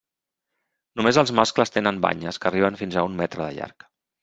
[1.01, 3.89] Només els mascles tenen banyes, que arriben fins a un metre de llarg.